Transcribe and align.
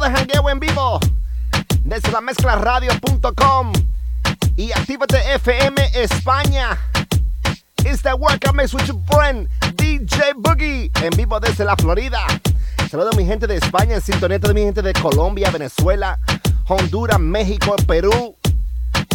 de 0.00 0.10
jangueo 0.10 0.48
en 0.48 0.58
vivo 0.58 0.98
desde 1.84 2.10
la 2.10 2.22
mezclaradio.com 2.22 3.72
y 4.56 4.72
Actívate 4.72 5.34
FM 5.34 5.76
España. 5.94 6.78
It's 7.84 8.00
the 8.00 8.14
work 8.14 8.42
I 8.46 8.52
with 8.52 8.86
your 8.86 8.98
friend 9.10 9.50
DJ 9.76 10.32
Boogie 10.36 10.90
en 11.02 11.10
vivo 11.14 11.38
desde 11.40 11.66
la 11.66 11.76
Florida. 11.76 12.20
Saludo 12.90 13.10
a 13.12 13.16
mi 13.16 13.26
gente 13.26 13.46
de 13.46 13.56
España, 13.56 13.96
en 13.96 14.00
sintonía 14.00 14.38
de 14.38 14.54
mi 14.54 14.62
gente 14.62 14.80
de 14.80 14.94
Colombia, 14.94 15.50
Venezuela, 15.50 16.18
Honduras, 16.68 17.20
México, 17.20 17.76
Perú, 17.86 18.36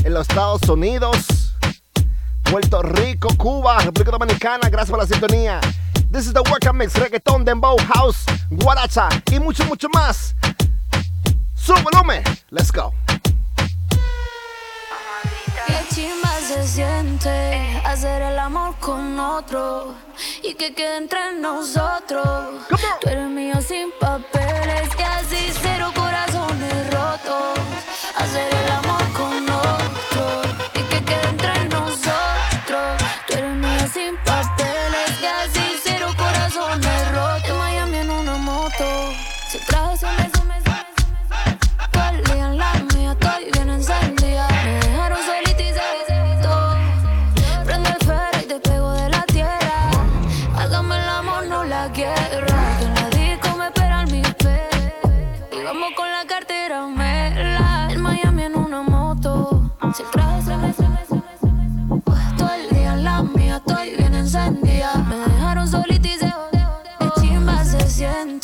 en 0.03 0.13
los 0.13 0.29
Estados 0.29 0.61
Unidos, 0.69 1.55
Puerto 2.51 2.83
Rico, 2.83 3.29
Cuba, 3.37 3.79
República 3.79 4.11
Dominicana. 4.11 4.69
Gracias 4.69 4.91
por 4.91 4.99
la 4.99 5.07
sintonía. 5.07 5.59
This 6.11 6.27
is 6.27 6.33
the 6.33 6.41
work 6.51 6.65
I 6.65 6.71
mix, 6.71 6.93
reggaeton, 6.93 7.43
dembow, 7.45 7.77
house, 7.95 8.25
guaracha 8.51 9.09
y 9.31 9.39
mucho, 9.39 9.65
mucho 9.65 9.89
más. 9.89 10.35
Su 11.67 11.73
volumen. 11.83 12.23
Let's 12.49 12.71
go. 12.71 12.93
Qué 15.65 15.79
chimba 15.93 16.29
se 16.39 16.65
siente 16.65 17.81
hacer 17.83 18.21
el 18.21 18.39
amor 18.39 18.75
con 18.79 19.19
otro 19.19 19.93
y 20.43 20.53
que 20.53 20.73
quede 20.73 20.95
entre 20.95 21.33
nosotros. 21.41 22.65
Tú 22.69 23.09
eres 23.09 23.27
mío 23.27 23.61
sin 23.61 23.91
papeles, 23.99 24.87
casi 24.95 25.51
cero 25.61 25.91
corazones 25.93 26.93
rotos. 26.93 27.59
Hacer 28.15 28.47
el 28.63 28.71
amor 28.71 28.86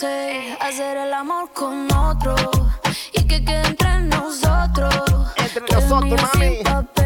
hacer 0.06 0.98
el 0.98 1.14
amor 1.14 1.50
con 1.54 1.90
otro 1.94 2.36
y 3.14 3.23
que 3.23 3.44
quede 3.44 3.68
entre 3.68 4.00
nosotros. 4.02 4.94
Entre 5.38 5.62
nosotros, 5.62 6.22
mami. 6.34 7.03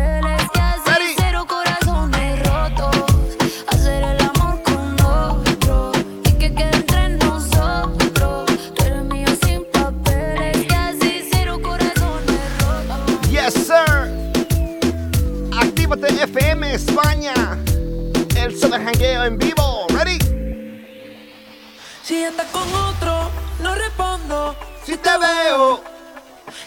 Con 22.51 22.73
otro, 22.73 23.29
no 23.59 23.75
respondo. 23.75 24.55
Si 24.85 24.97
te 24.97 25.17
veo. 25.17 25.81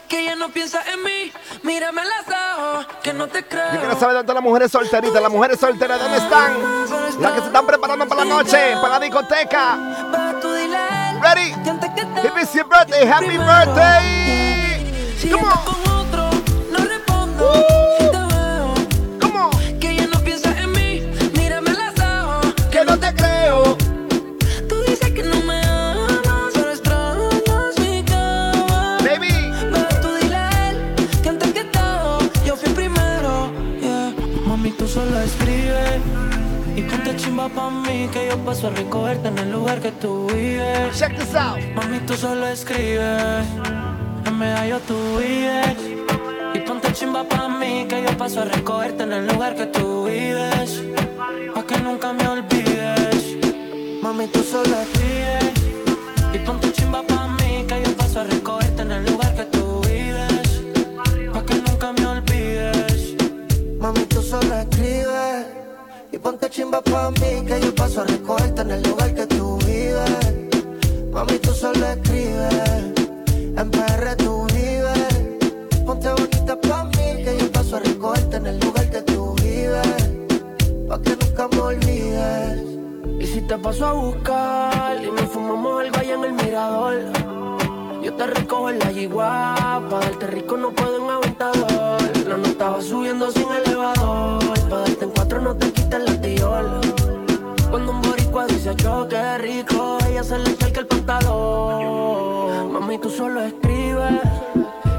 Que 0.08 0.20
ella 0.20 0.36
no 0.36 0.50
piensa 0.50 0.82
en 0.92 1.02
mí. 1.02 1.32
Mírame 1.62 2.02
a 2.02 2.04
los 2.04 2.26
ojos, 2.28 2.86
que 3.02 3.12
no 3.12 3.28
te 3.28 3.46
creo. 3.46 3.72
Yo 3.72 3.80
quiero 3.80 3.98
saber 3.98 4.16
dónde 4.16 4.34
las 4.34 4.42
mujeres 4.42 4.70
solteritas. 4.70 5.22
Las 5.22 5.30
mujeres 5.30 5.58
solteras, 5.58 6.00
¿dónde 6.00 6.18
están? 6.18 7.20
Las 7.20 7.32
que 7.32 7.41
se 7.41 7.46
están 7.46 7.66
preparando 7.66 8.06
para 8.06 8.24
la 8.24 8.36
noche, 8.36 8.74
para 8.80 8.98
la 8.98 9.00
discoteca. 9.00 9.78
Ready? 11.22 11.54
If 12.24 12.36
it's 12.36 12.54
your 12.54 12.66
birthday, 12.66 13.06
happy 13.06 13.36
birthday. 13.36 15.30
Come 15.30 15.44
on. 15.44 15.91
Chimba 37.20 37.48
pa' 37.48 37.70
mí 37.70 38.08
que 38.12 38.28
yo 38.28 38.36
paso 38.38 38.69
a 38.69 38.70
recogerte 38.70 39.28
en 39.28 39.38
el 39.38 39.53
lugar 39.53 39.81
que 39.81 39.92
tú 39.92 40.26
vives. 40.28 40.98
Check 40.98 41.16
this 41.19 41.34
out. 41.34 41.60
Mami, 41.75 41.98
tú 42.06 42.14
solo 42.14 42.47
escribes, 42.47 43.47
en 44.25 44.38
medallo 44.38 44.81
tú 44.88 44.97
vives. 45.19 45.76
Y 46.54 46.59
ponte 46.60 46.92
chimba 46.92 47.25
pa' 47.25 47.48
mí 47.48 47.86
que 47.88 48.03
yo 48.03 48.16
paso 48.16 48.41
a 48.41 48.44
recogerte 48.47 49.03
en 49.03 49.12
el 49.12 49.26
lugar 49.26 49.54
que 49.54 49.66
tú 49.66 50.04
vives. 50.04 50.82
Pa' 51.54 51.66
que 51.66 51.78
nunca 51.78 52.12
me 52.12 52.26
olvides. 52.26 53.36
Mami, 54.03 54.26
tú 54.28 54.42
solo 54.42 54.75
escribes. 54.80 55.59
Ponte 66.22 66.50
chimba 66.50 66.81
pa' 66.82 67.10
mí 67.10 67.44
que 67.47 67.60
yo 67.60 67.75
paso 67.75 68.03
a 68.03 68.04
recogerte 68.04 68.62
en 68.62 68.70
el 68.70 68.82
lugar 68.82 69.14
que 69.14 69.26
tú 69.26 69.58
vives. 69.66 70.50
Mami, 71.12 71.38
tú 71.38 71.53
solo 71.53 71.86
escribes, 71.86 72.82
en 73.56 73.70
PR 73.70 74.16
tú 74.16 74.47
vives. 74.54 75.82
Ponte 75.86 76.09
bonita 76.10 76.60
pa' 76.60 76.84
mí 76.84 77.25
que 77.25 77.36
yo 77.38 77.50
paso 77.50 77.76
a 77.76 77.80
recogerte 77.80 78.36
en 78.36 78.47
el 78.47 78.60
lugar 78.60 78.91
que 78.91 79.03
tú 79.03 79.34
vives. 79.42 80.10
Pa' 80.88 81.00
que 81.00 81.16
nunca 81.16 81.48
me 81.48 81.60
olvides. 81.60 82.60
Y 83.19 83.26
si 83.26 83.41
te 83.42 83.56
paso 83.59 83.86
a 83.86 83.92
buscar 83.92 85.03
y 85.03 85.10
nos 85.10 85.30
fumamos 85.30 85.82
algo 85.82 85.97
allá 85.98 86.14
en 86.14 86.25
el 86.25 86.32
mirador. 86.32 86.94
Yo 88.03 88.14
te 88.14 88.26
recojo 88.26 88.70
en 88.70 88.78
la 88.78 88.92
yigua, 88.92 89.82
pa' 89.91 90.00
darte 90.00 90.26
rico 90.26 90.56
no 90.56 90.70
puedo 90.70 90.97
en 90.97 91.10
aventador. 91.10 92.00
La 92.28 92.36
no 92.36 92.47
estaba 92.47 92.80
subiendo 92.80 93.30
sin 93.30 93.48
elevador, 93.50 94.69
pa' 94.69 94.78
darte 94.78 95.04
en 95.04 95.10
cuatro 95.10 95.41
no 95.41 95.56
te 95.56 95.79
quites 95.90 96.02
la 96.04 96.20
tiola. 96.20 96.80
Cuando 97.70 97.92
un 97.92 98.02
boricua 98.02 98.46
dice 98.46 98.74
yo 98.76 99.06
qué 99.08 99.38
rico, 99.38 99.98
ella 100.08 100.22
se 100.22 100.38
le 100.38 100.50
echa 100.50 100.80
el 100.80 100.86
pantalón. 100.86 102.72
Mami, 102.72 102.98
tú 102.98 103.10
solo 103.10 103.42
escribes 103.42 104.20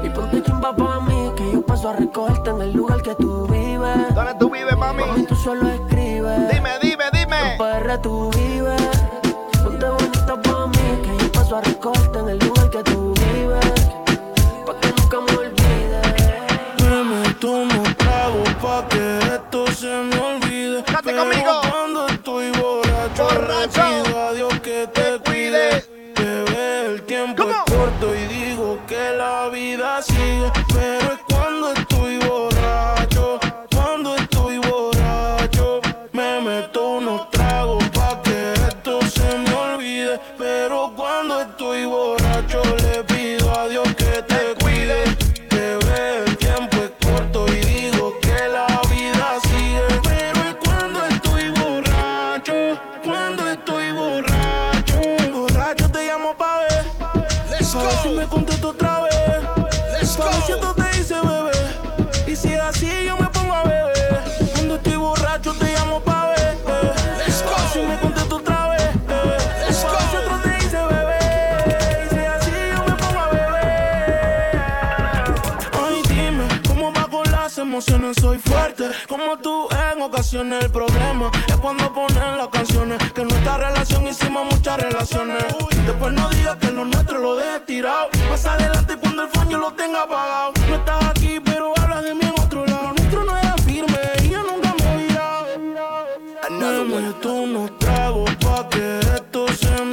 y 0.04 0.08
ponte 0.10 0.42
chimba 0.42 0.74
pa' 0.74 1.00
mí, 1.00 1.32
que 1.36 1.52
yo 1.52 1.62
paso 1.62 1.88
a 1.90 1.92
recogerte 1.94 2.50
en 2.50 2.60
el 2.62 2.72
lugar 2.72 3.02
que 3.02 3.14
tú 3.14 3.46
vives. 3.46 4.14
¿Dónde 4.14 4.34
tú 4.38 4.50
vives, 4.50 4.76
mami? 4.76 5.02
Mami, 5.04 5.26
tú 5.26 5.34
solo 5.36 5.68
escribes. 5.68 6.52
Dime, 6.52 6.70
dime, 6.82 7.04
dime. 7.12 7.52
En 7.52 7.58
PR 7.58 7.98
tú 7.98 8.30
vives. 8.30 8.82
Ponte 9.64 9.86
bonita 9.86 10.42
pa' 10.42 10.66
mí, 10.66 11.02
que 11.02 11.24
yo 11.24 11.32
paso 11.32 11.56
a 11.56 11.60
recogerte 11.60 12.11
emociones 77.72 78.18
soy 78.20 78.38
fuerte. 78.38 78.84
Como 79.08 79.38
tú 79.38 79.66
en 79.94 80.02
ocasiones 80.02 80.62
el 80.62 80.70
problema 80.70 81.30
es 81.48 81.56
cuando 81.56 81.90
ponen 81.94 82.36
las 82.36 82.48
canciones. 82.48 82.98
Que 83.14 83.22
en 83.22 83.28
nuestra 83.28 83.56
relación 83.56 84.06
hicimos 84.06 84.44
muchas 84.44 84.76
relaciones. 84.78 85.42
Después 85.86 86.12
no 86.12 86.28
digas 86.28 86.56
que 86.56 86.70
lo 86.70 86.84
nuestro 86.84 87.18
lo 87.18 87.34
deje 87.34 87.60
tirado. 87.60 88.10
Más 88.28 88.44
adelante 88.44 88.98
cuando 88.98 89.22
el 89.22 89.30
fondo 89.30 89.56
lo 89.56 89.72
tenga 89.72 90.02
apagado. 90.02 90.52
No 90.68 90.74
estás 90.74 91.04
aquí, 91.04 91.40
pero 91.42 91.72
hablas 91.78 92.04
de 92.04 92.14
mí 92.14 92.20
en 92.22 92.44
otro 92.44 92.66
lado. 92.66 92.92
Nuestro 92.92 93.24
no 93.24 93.38
era 93.38 93.56
firme 93.64 93.98
y 94.22 94.28
yo 94.28 94.42
nunca 94.42 94.74
me 94.78 94.92
he 94.92 95.06
virado. 95.06 95.46
Dame 96.60 97.12
tú 97.22 97.32
unos 97.32 97.78
tragos 97.78 98.30
pa' 98.36 98.68
que 98.68 99.00
esto 99.00 99.46
se 99.48 99.82
me 99.82 99.91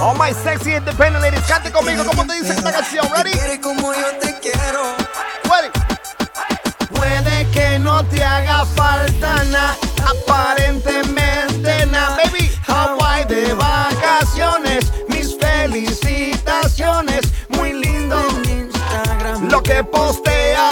All 0.00 0.14
my 0.14 0.32
sexy 0.32 0.72
independent 0.72 1.22
ladies, 1.22 1.44
cante 1.46 1.70
conmigo 1.70 2.02
como 2.04 2.26
te 2.26 2.32
dice 2.40 2.54
esta 2.54 2.72
canción. 2.72 3.06
Ready? 3.14 3.32
quiere 3.32 3.60
como 3.60 3.92
yo 3.92 4.06
te 4.18 4.34
quiero. 4.40 4.96
Ready? 5.44 5.70
Puede 6.94 7.50
que 7.50 7.78
no 7.78 8.02
te 8.06 8.24
haga 8.24 8.64
falta 8.64 9.44
nada, 9.44 9.76
aparentemente 10.08 11.84
nada, 11.86 12.16
baby. 12.16 12.50
Hawaii 12.66 13.26
de 13.26 13.52
vacaciones, 13.52 14.90
mis 15.08 15.36
felicitaciones, 15.38 17.20
muy 17.50 17.74
lindo 17.74 18.16
En 18.44 18.68
Instagram, 18.68 19.50
lo 19.50 19.62
que 19.62 19.84
posteas, 19.84 20.69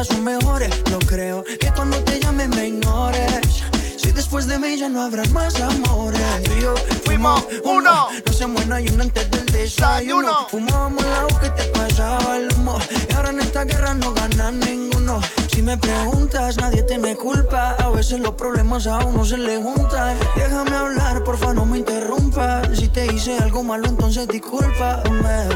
ahora 0.00 0.04
son 0.04 0.24
mejores. 0.24 0.70
No 0.90 0.98
creo 1.00 1.44
que 1.44 1.70
cuando 1.74 1.98
te 2.04 2.20
llame 2.20 2.48
me 2.48 2.68
ignores. 2.68 3.64
Si 3.96 4.12
después 4.12 4.46
de 4.46 4.58
mí 4.58 4.76
ya 4.76 4.88
no 4.88 5.02
habrá 5.02 5.24
más 5.32 5.60
amores. 5.60 6.42
Tú 6.44 6.52
y 6.58 6.62
yo 6.62 6.74
Fuimos 7.04 7.44
uno. 7.64 8.08
No 8.24 8.32
se 8.32 8.46
muera 8.46 8.80
y 8.80 8.88
uno 8.88 9.02
antes 9.02 9.30
del 9.30 9.46
desayuno. 9.46 10.48
Fumábamos 10.50 11.04
la 11.04 11.40
que 11.40 11.50
te 11.50 11.64
pasaba 11.68 12.38
el 12.38 12.48
humo. 12.54 12.78
Y 13.08 13.14
ahora 13.14 13.30
en 13.30 13.40
esta 13.40 13.64
guerra 13.64 13.94
no 13.94 14.12
gana 14.14 14.50
ninguno. 14.50 15.20
Si 15.52 15.60
me 15.60 15.76
preguntas, 15.76 16.56
nadie 16.56 16.82
te 16.82 16.98
me 16.98 17.14
culpa. 17.16 17.72
A 17.72 17.90
veces 17.90 18.20
los 18.20 18.34
problemas 18.34 18.86
a 18.86 18.98
uno 19.04 19.24
se 19.24 19.36
le 19.36 19.58
juntan. 19.58 20.16
Déjame 20.36 20.76
hablar, 20.76 21.24
porfa, 21.24 21.52
no 21.52 21.66
me 21.66 21.78
interrumpas. 21.78 22.68
Si 22.78 22.88
te 22.88 23.12
hice 23.12 23.36
algo 23.38 23.62
malo, 23.62 23.86
entonces 23.86 24.26
discúlpame. 24.28 25.48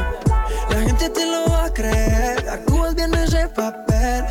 La 0.69 0.81
gente 0.81 1.09
te 1.09 1.25
lo 1.25 1.49
va 1.51 1.65
a 1.65 1.73
creer. 1.73 2.49
Actúas 2.49 2.95
bien 2.95 3.13
ese 3.13 3.47
papel, 3.49 4.25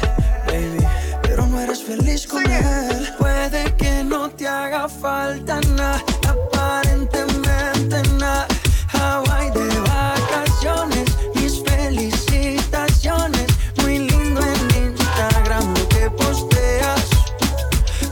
baby. 0.46 0.86
Pero 1.22 1.46
no 1.46 1.60
eres 1.60 1.82
feliz 1.82 2.26
con 2.26 2.44
él. 2.50 3.14
Puede 3.18 3.74
que 3.76 4.04
no 4.04 4.30
te 4.30 4.46
haga 4.46 4.88
falta 4.88 5.60
nada, 5.76 6.02
aparentemente 6.28 8.02
nada. 8.18 8.46
Hawaii 8.92 9.50
de 9.50 9.78
vacaciones, 9.80 11.16
mis 11.34 11.62
felicitaciones. 11.62 13.46
Muy 13.82 13.98
lindo 14.00 14.40
en 14.40 14.86
Instagram 14.90 15.74
lo 15.74 15.88
que 15.88 16.10
posteas. 16.10 17.04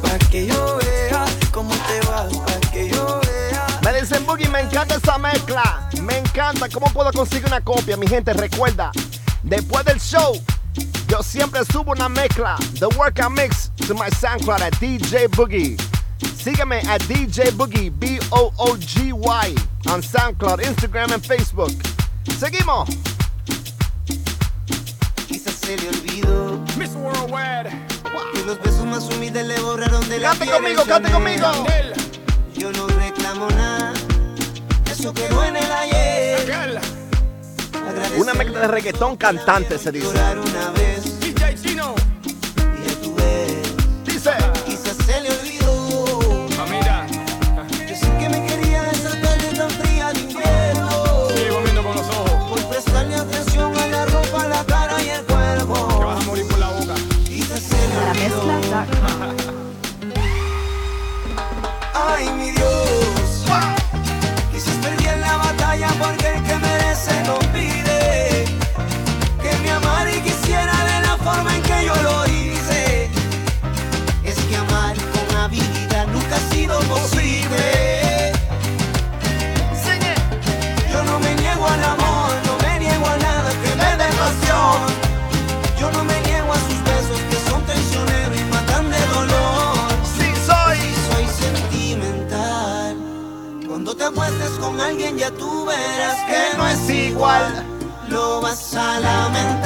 Pa' 0.01 0.19
que 0.31 0.47
yo 0.47 0.79
vea 0.79 1.25
cómo 1.53 1.75
te 1.75 2.01
va, 2.09 2.29
pa' 2.47 2.71
que 2.71 2.89
yo 2.89 3.21
vea. 3.21 3.67
Me 3.83 4.01
dicen 4.01 4.25
Boogie, 4.27 4.49
me 4.49 4.61
encanta 4.61 4.97
esa 4.97 5.19
mezcla. 5.19 5.82
Me 6.03 6.19
encanta. 6.19 6.69
¿Cómo 6.69 6.87
puedo 6.93 7.13
conseguir 7.13 7.47
una 7.47 7.61
copia? 7.61 7.97
Mi 7.97 8.07
gente, 8.07 8.33
recuerda. 8.33 8.91
Después 9.43 9.85
del 9.85 10.01
show, 10.01 10.41
yo 11.09 11.23
siempre 11.23 11.65
subo 11.65 11.93
una 11.93 12.09
mezcla. 12.09 12.57
The 12.79 12.87
Workout 12.97 13.33
Mix 13.33 13.71
to 13.87 13.95
my 13.95 14.09
SoundCloud 14.11 14.63
at 14.63 14.75
DJ 14.81 15.29
Boogie. 15.29 15.77
Sígueme 16.43 16.83
at 16.89 17.01
DJ 17.03 17.53
Boogie, 17.53 17.91
B-O-O-G-Y, 17.91 19.55
on 19.93 20.03
SoundCloud, 20.03 20.61
Instagram 20.65 21.13
and 21.13 21.25
Facebook. 21.25 21.71
Seguimos. 22.39 22.89
Quizás 25.29 25.55
se 25.55 25.77
le 25.77 25.89
olvidó 25.89 26.65
Miss 26.77 26.91
Worldwide. 26.95 27.71
que 28.33 28.43
los 28.45 28.61
besos 28.61 28.87
más 28.87 29.05
humildes 29.05 29.47
le 29.47 29.61
borraron 29.61 30.09
de 30.09 30.19
la 30.19 30.31
Cante 30.31 30.47
conmigo, 30.51 30.85
cante 30.85 31.11
conmigo. 31.11 31.47
Yo 32.57 32.73
no 32.73 32.87
reclamo 32.89 33.49
nada, 33.51 33.72
eso 35.03 35.13
quedó 35.13 35.45
en 35.45 35.57
el 35.57 35.73
ayer. 35.73 36.53
aquel, 36.53 38.21
Una 38.21 38.35
mezcla 38.35 38.61
de 38.61 38.69
reggaetón 38.69 39.17
cantante, 39.17 39.77
se 39.77 39.91
dice. 39.91 40.17
Igual. 97.23 97.65
Lo 98.09 98.41
vas 98.41 98.75
a 98.75 98.99
lamentar. 98.99 99.62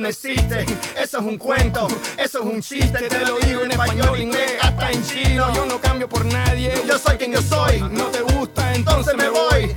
No 0.00 0.08
existe. 0.08 0.64
Eso 1.00 1.18
es 1.18 1.24
un 1.24 1.38
cuento, 1.38 1.86
eso 2.16 2.40
es 2.40 2.44
un 2.44 2.60
chiste. 2.60 3.08
Te 3.08 3.24
lo 3.24 3.38
digo 3.38 3.62
en 3.62 3.72
español, 3.72 4.20
inglés, 4.20 4.52
hasta 4.60 4.90
en 4.90 5.04
chino. 5.06 5.54
Yo 5.54 5.66
no 5.66 5.80
cambio 5.80 6.08
por 6.08 6.24
nadie, 6.24 6.72
yo 6.86 6.98
soy 6.98 7.16
quien 7.16 7.32
yo 7.32 7.42
soy. 7.42 7.80
No 7.80 8.06
te 8.06 8.22
gusta, 8.22 8.74
entonces 8.74 9.14
me 9.16 9.28
voy. 9.28 9.74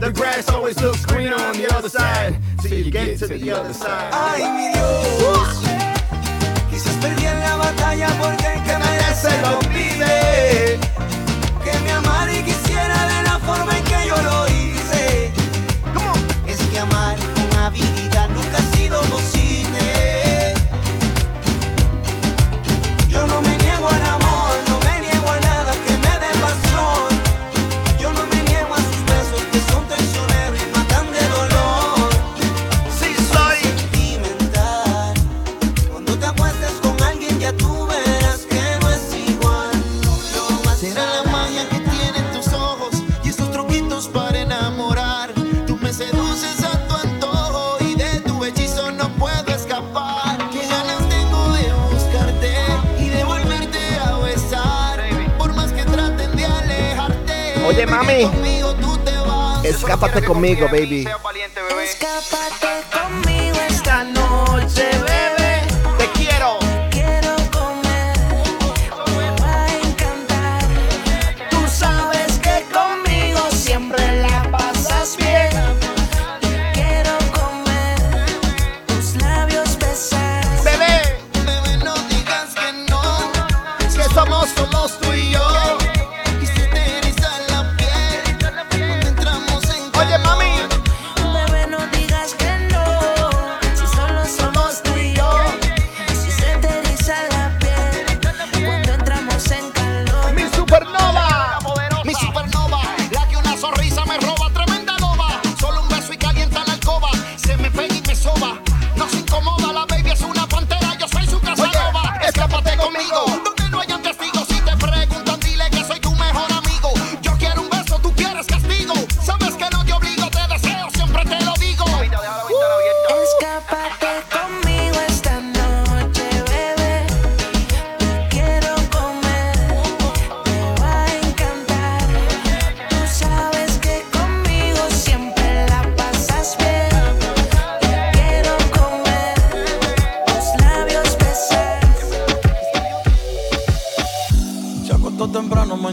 The 0.00 0.10
grass 0.12 0.48
always 0.50 0.80
looks 0.82 1.04
greener 1.06 1.34
on 1.34 1.56
the 1.56 1.66
other 1.74 1.88
side. 1.88 2.38
Till 2.60 2.78
you 2.78 2.90
get 2.90 3.18
to 3.18 3.26
the 3.26 3.52
other 3.52 3.72
side. 3.72 4.10
Ay, 4.12 4.42
mi 4.56 4.68
Dios. 4.72 5.48
Quizás 6.70 6.94
perdí 7.00 7.24
en 7.26 7.40
la 7.40 7.56
batalla 7.56 8.08
porque 8.20 8.46
el 8.46 8.62
que 8.62 8.76
merece 8.76 9.30
lo 9.42 9.58
pide. 9.60 10.78
Que 11.64 11.78
me 11.82 11.92
amara 11.92 12.32
y 12.32 12.42
quisiera 12.42 13.06
de 13.06 13.22
la 13.22 13.38
forma 13.38 13.76
en 13.78 13.84
que 13.84 14.06
yo 14.06 14.16
lo 14.22 14.46
hice. 14.48 15.32
Es 16.46 16.60
que 16.70 16.78
amar 16.78 17.16
con 17.16 17.58
habilidad 17.58 18.28
nunca 18.28 18.45
Escápate 59.64 60.22
conmigo, 60.24 60.68
baby. 60.70 61.06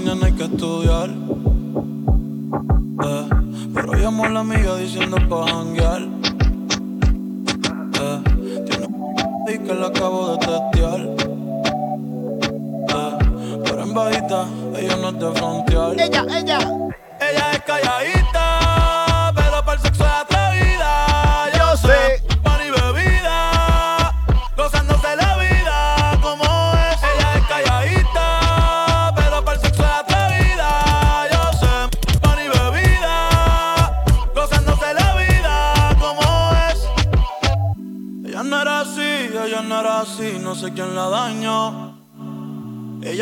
mañana 0.04 0.26
hay 0.26 0.34
que 0.34 0.44
estudiar. 0.44 1.10
Eh. 3.06 3.30
Pero 3.74 3.94
llamo 3.94 4.26
a 4.26 4.30
la 4.30 4.40
amiga 4.42 4.76
diciendo 4.78 5.18
pa' 5.30 5.48
janguear. 5.48 6.02
Eh. 8.02 8.24
Tiene 8.66 8.86
un 8.88 9.16
y 9.54 9.58
que 9.60 9.74
la 9.74 9.88
acabo 9.88 10.32
de 10.32 10.38
testear. 10.40 11.00
Eh. 12.90 13.18
Pero 13.64 13.84
en 13.84 13.94
bajita, 13.94 14.46
ella 14.78 14.96
no 14.98 15.10
es 15.10 15.20
de 15.20 15.32
frontear. 15.32 15.94
Ella, 15.94 16.26
ella. 16.38 16.60
Ella 17.20 17.52
es 17.54 17.62
calladita. 17.62 18.13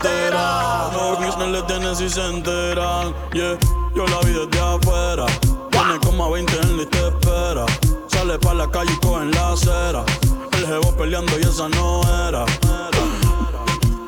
entera. 0.00 0.90
Los 0.92 1.38
no 1.38 1.46
le 1.46 1.62
tienen 1.62 1.94
si 1.94 2.08
se 2.08 2.24
enteran. 2.26 3.14
Yeah, 3.32 3.58
yo 3.94 4.06
la 4.06 4.18
vi 4.20 4.32
desde 4.32 4.60
afuera. 4.60 5.26
Tiene 5.70 5.98
como 6.00 6.24
a 6.24 6.30
20 6.30 6.60
en 6.60 6.76
la 6.76 6.82
espera. 6.82 7.66
Sale 8.08 8.38
pa' 8.38 8.54
la 8.54 8.70
calle 8.70 8.92
y 8.92 9.06
coge 9.06 9.22
en 9.22 9.30
la 9.32 9.52
acera. 9.52 10.04
El 10.52 10.66
jevo 10.66 10.96
peleando 10.96 11.38
y 11.38 11.42
esa 11.42 11.68
no 11.68 12.02
era. 12.28 12.44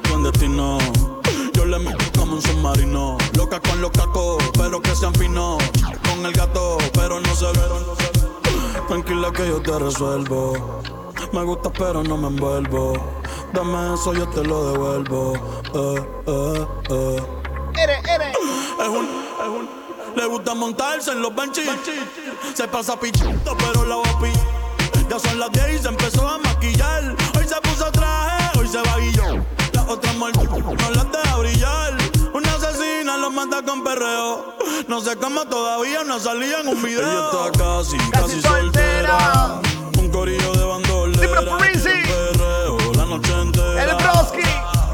Buen 0.08 0.22
destino. 0.24 0.78
Yo 1.52 1.64
le 1.66 1.78
meto 1.78 2.04
como 2.18 2.34
un 2.34 2.42
submarino. 2.42 3.18
Loca 3.36 3.60
con 3.60 3.80
los 3.80 3.90
cacos, 3.90 4.42
pero 4.56 4.80
que 4.80 4.94
sean 4.96 5.14
finos. 5.14 5.62
Con 6.08 6.24
el 6.24 6.32
gato, 6.32 6.78
pero 6.94 7.20
no 7.20 7.34
se 7.34 7.46
ve. 7.46 7.62
Tranquila 8.88 9.30
que 9.32 9.46
yo 9.48 9.60
te 9.60 9.78
resuelvo. 9.78 10.80
Me 11.32 11.42
gusta, 11.44 11.70
pero 11.70 12.02
no 12.02 12.16
me 12.16 12.28
envuelvo. 12.28 12.94
Dame 13.52 13.94
eso, 13.94 14.14
yo 14.14 14.26
te 14.28 14.42
lo 14.42 14.72
devuelvo. 14.72 15.34
Eh, 15.74 16.06
eh, 16.26 16.66
eh. 16.88 17.22
Ere, 17.76 17.98
ere. 18.08 18.30
Es 18.30 18.88
un, 18.88 19.04
es 19.04 19.48
un. 19.48 19.68
Le 20.16 20.26
gusta 20.26 20.54
montarse 20.54 21.12
en 21.12 21.20
los 21.20 21.34
benches. 21.34 21.68
Se 22.54 22.66
pasa 22.68 22.98
pichito, 22.98 23.56
pero 23.58 23.84
la 23.84 23.96
va 23.96 24.08
a 24.08 24.18
pillar. 24.18 24.62
Ya 25.10 25.18
son 25.18 25.38
las 25.38 25.52
10 25.52 25.74
y 25.74 25.78
se 25.82 25.88
empezó 25.88 26.26
a 26.26 26.38
maquillar. 26.38 27.14
Hoy 27.36 27.46
se 27.46 27.60
puso 27.60 27.92
traje, 27.92 28.58
hoy 28.58 28.68
se 28.68 28.78
va 28.78 28.96
guillón. 28.96 29.46
La 29.74 29.82
otra 29.84 30.12
muerte 30.14 30.48
no 30.48 30.90
las 30.90 31.12
deja 31.12 31.36
brillar. 31.36 31.96
Una 32.32 32.54
asesina 32.54 33.18
lo 33.18 33.30
mata 33.30 33.62
con 33.62 33.84
perreo. 33.84 34.56
No 34.88 35.00
sé 35.02 35.16
cómo 35.16 35.44
todavía 35.44 36.04
no 36.04 36.18
salía 36.18 36.60
en 36.60 36.68
un 36.68 36.82
video. 36.82 37.02
Ella 37.02 37.50
está 37.50 37.64
casi, 37.64 37.98
casi, 38.10 38.40
soltera. 38.40 39.60
Un 39.98 40.10
corillo 40.10 40.52
de 40.52 40.64
bandolera. 40.64 41.58
Noche 43.16 43.32
entera. 43.40 43.82
El 43.84 43.94
Broski. 43.96 44.42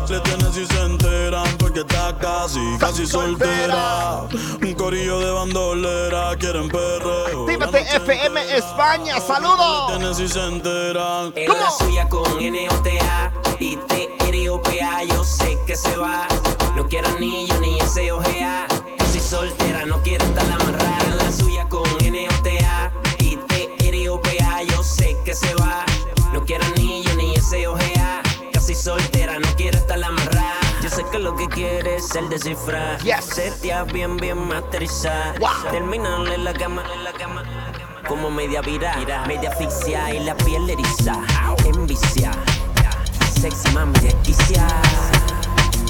Se 0.06 0.18
tienen 0.20 0.52
si 0.54 0.64
se 0.66 0.80
enteran 0.80 1.46
porque 1.58 1.80
está 1.80 2.16
casi, 2.18 2.60
casi 2.78 3.06
soltera. 3.06 4.22
Un 4.62 4.72
corillo 4.74 5.18
de 5.20 5.30
bandolera, 5.30 6.34
quieren 6.38 6.68
perreo. 6.70 7.42
Actívate 7.42 7.80
FM 7.96 8.40
entera. 8.40 8.56
España, 8.56 9.20
Se 9.20 9.26
saludos. 9.26 9.86
tienen 9.88 10.14
si 10.14 10.26
se 10.28 10.42
enteran. 10.46 11.32
En 11.36 11.46
¿Cómo? 11.46 11.60
la 11.60 11.70
suya 11.70 12.08
con 12.08 12.22
NOTA 12.22 13.32
y 13.60 13.76
TROPA, 13.76 15.04
yo 15.10 15.22
sé 15.24 15.58
que 15.66 15.76
se 15.76 15.94
va. 15.98 16.26
No 16.74 16.86
quiero 16.88 17.08
anillo 17.08 17.57
el 32.18 32.28
descifrar. 32.28 32.98
Yes. 33.02 33.24
Setea 33.24 33.84
bien, 33.84 34.16
bien 34.16 34.38
masterizar. 34.48 35.38
Wow. 35.38 35.70
Terminarle 35.70 36.38
la 36.38 36.52
cama, 36.52 36.82
en 36.94 37.04
la 37.04 37.12
cama. 37.12 37.42
Como 38.06 38.30
media 38.30 38.60
vira, 38.60 38.96
media 39.26 39.50
asfixia 39.50 40.14
y 40.14 40.24
la 40.24 40.34
piel 40.36 40.68
eriza. 40.68 41.14
Envicia, 41.64 42.32
sexy 43.40 43.70
mami 43.72 43.98
desquicia. 44.00 44.66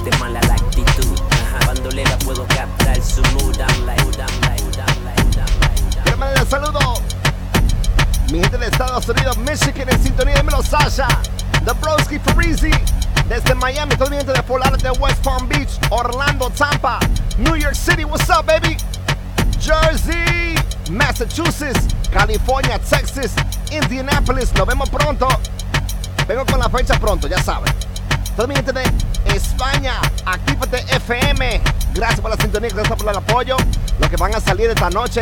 De 0.05 0.11
mala 0.19 0.41
la 0.43 0.55
actitud, 0.55 1.19
cuando 1.65 1.91
le 1.91 2.05
la 2.05 2.19
puedo 2.19 2.45
captar 2.49 3.01
su 3.03 3.23
mood. 3.35 3.57
I'm 3.59 3.87
like, 3.87 4.01
I'm 4.01 4.41
like, 4.43 4.63
I'm 4.79 5.05
like, 5.05 5.39
I'm 5.39 5.61
like. 5.61 6.03
Quiero 6.03 6.19
mandar 6.19 6.43
un 6.43 6.51
saludo. 6.51 6.95
Mi 8.33 8.41
gente 8.41 8.59
de 8.59 8.67
Estados 8.67 9.09
Unidos, 9.09 9.39
Michigan, 9.39 9.89
en 9.89 10.03
sintonía. 10.03 10.37
Dímelo, 10.37 10.63
Sasha. 10.63 11.09
The 11.65 11.73
Broski 11.75 12.19
Parisi. 12.19 12.71
Desde 13.29 13.55
Miami, 13.55 13.95
todo 13.97 14.09
mi 14.09 14.17
gente 14.17 14.33
de 14.33 14.43
Fort 14.43 14.65
Lauderdale, 14.65 14.99
West 14.99 15.23
Palm 15.23 15.47
Beach, 15.49 15.79
Orlando, 15.91 16.49
Tampa, 16.51 16.99
New 17.37 17.57
York 17.57 17.75
City. 17.75 18.05
What's 18.05 18.31
up, 18.31 18.47
baby? 18.47 18.79
Jersey, 19.61 20.55
Massachusetts, 20.91 21.95
California, 22.11 22.79
Texas, 22.79 23.35
Indianapolis. 23.71 24.51
Nos 24.55 24.67
vemos 24.67 24.89
pronto. 24.89 25.29
Vengo 26.27 26.47
con 26.47 26.59
la 26.59 26.71
fecha 26.71 26.99
pronto, 26.99 27.29
ya 27.29 27.37
saben. 27.43 27.71
Toda 28.35 28.49
mi 28.49 28.55
gente 28.55 28.73
de 28.73 28.83
España, 29.35 30.01
Actívate 30.25 30.79
FM. 30.97 31.61
Gracias 31.93 32.21
por 32.21 32.31
la 32.31 32.37
sintonía, 32.39 32.71
gracias 32.71 32.97
por 32.97 33.11
el 33.11 33.17
apoyo. 33.17 33.57
Los 33.99 34.09
que 34.09 34.17
van 34.17 34.35
a 34.35 34.41
salir 34.41 34.71
esta 34.71 34.89
noche. 34.89 35.21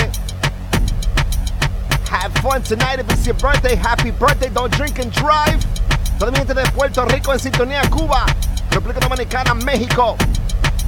Have 2.09 2.33
fun 2.41 2.63
tonight 2.63 3.01
if 3.01 3.11
it's 3.11 3.27
your 3.27 3.35
birthday. 3.35 3.75
Happy 3.75 4.13
birthday, 4.13 4.49
don't 4.49 4.73
drink 4.73 5.01
and 5.01 5.11
drive. 5.11 5.59
Gente 6.19 6.55
de 6.55 6.71
Puerto 6.73 7.05
Rico 7.05 7.33
en 7.33 7.39
sintonía, 7.39 7.83
Cuba, 7.91 8.25
República 8.71 9.01
Dominicana, 9.01 9.55
México, 9.55 10.17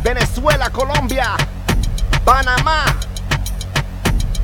Venezuela, 0.02 0.70
Colombia, 0.70 1.36
Panamá. 2.24 2.84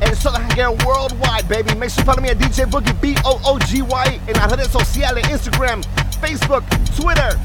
El 0.01 0.15
Southern 0.17 0.47
Worldwide, 0.85 1.49
baby. 1.49 1.75
Make 1.75 1.91
sure 1.91 2.03
you 2.03 2.05
follow 2.05 2.23
me 2.23 2.31
at 2.31 2.39
DJ 2.39 2.67
Boogie, 2.67 2.93
B-O-O-G-Y, 3.01 4.21
en 4.27 4.35
las 4.35 4.51
redes 4.51 4.69
sociales, 4.69 5.29
Instagram, 5.31 5.83
Facebook, 6.21 6.65
Twitter, 6.97 7.39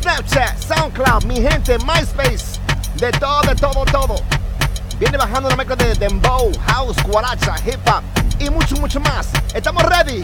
Snapchat, 0.00 0.58
SoundCloud, 0.58 1.24
mi 1.24 1.40
gente, 1.40 1.78
MySpace. 1.78 2.60
De 2.96 3.10
todo, 3.12 3.42
de 3.42 3.54
todo, 3.54 3.84
todo. 3.86 4.16
Viene 4.98 5.16
bajando 5.16 5.48
una 5.48 5.56
mezcla 5.56 5.76
de 5.76 5.94
dembow, 5.94 6.52
house, 6.66 6.96
guaracha, 7.04 7.54
hip 7.64 7.80
hop 7.86 8.02
y 8.38 8.50
mucho, 8.50 8.76
mucho 8.76 9.00
más. 9.00 9.28
¿Estamos 9.54 9.82
ready? 9.84 10.20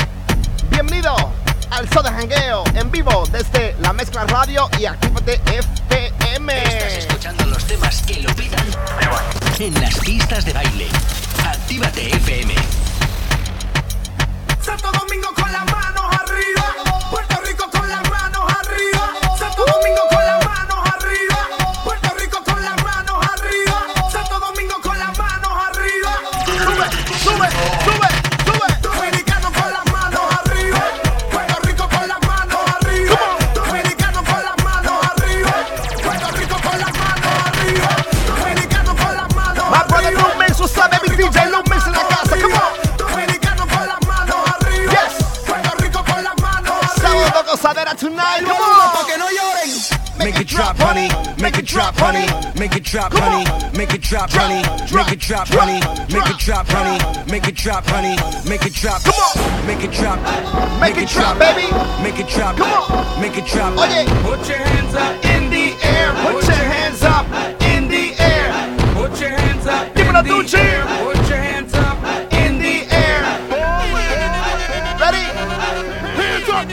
Bienvenido 0.71 1.33
al 1.71 1.89
Soda 1.91 2.11
Hangueo 2.11 2.65
en 2.75 2.91
vivo 2.91 3.25
desde 3.31 3.75
la 3.81 3.93
Mezcla 3.93 4.25
Radio 4.25 4.69
y 4.79 4.87
Actívate 4.87 5.41
FM. 5.47 6.63
Estás 6.63 6.93
escuchando 6.99 7.47
los 7.47 7.65
temas 7.65 8.03
que 8.03 8.23
lo 8.23 8.35
pidan 8.35 8.67
en 9.59 9.75
las 9.81 9.99
pistas 9.99 10.45
de 10.45 10.53
drop, 55.29 55.49
honey. 55.49 55.81
Make 56.09 56.31
it 56.31 56.39
drop, 56.39 56.67
honey. 56.69 56.97
Make 57.31 57.49
it 57.49 57.55
drop, 57.55 57.85
honey. 57.87 58.17
Make 58.49 58.65
it 58.65 58.73
drop. 58.73 59.03
Come 59.05 59.13
on. 59.15 59.67
Make 59.67 59.85
it 59.85 59.93
drop. 59.93 60.19
Make 60.81 60.97
it 60.97 61.09
drop, 61.09 61.39
baby. 61.39 61.69
Make 62.03 62.19
it 62.19 62.29
drop. 62.29 62.57
Come 62.57 62.73
on. 62.73 63.21
Make 63.21 63.37
it 63.37 63.45
drop. 63.45 63.75
Oh, 63.77 63.83
Oye, 63.85 64.07
Put 64.25 64.49
your 64.49 64.57
hands 64.57 64.95
up 64.95 65.23
in 65.27 65.51
the 65.51 65.77
air. 65.85 66.09
put 66.25 66.45
your 66.49 66.65
hands 66.73 67.03
up 67.05 67.27
in 67.61 67.89
the 67.89 68.15
air. 68.19 68.49
Put 68.97 69.21
your 69.21 69.31
hands 69.31 69.67
up 69.67 69.95
Dímelo, 69.95 70.21
in 70.21 70.25
the 70.25 70.33
Tucci. 70.33 70.59
air. 70.65 70.83
Put 71.05 71.29
your 71.29 71.43
hands 71.51 71.75
up 71.75 71.99
in 72.33 72.59
the 72.59 72.77
air. 72.89 73.21
Ready? 74.97 75.25
Hands 76.17 76.49
up. 76.57 76.65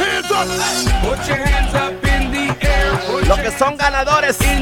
Hands 0.00 0.30
up. 0.32 0.46
Put 1.04 1.28
your 1.28 1.36
hands 1.44 1.74
up 1.74 1.92
in 2.08 2.32
the 2.32 2.46
air. 2.66 3.28
Los 3.28 3.38
que 3.38 3.50
son 3.50 3.76
ganadores, 3.76 4.40
in 4.40 4.46
the 4.46 4.61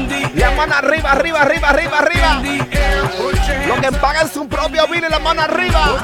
mano 0.61 0.75
arriba, 0.75 1.11
arriba, 1.11 1.41
arriba, 1.41 1.69
arriba, 1.69 1.97
arriba. 1.99 2.41
Los 3.67 3.79
que 3.79 3.91
pagan 3.93 4.29
su 4.29 4.47
propio 4.47 4.87
bill 4.87 5.09
la 5.09 5.19
mano 5.19 5.41
arriba. 5.41 6.03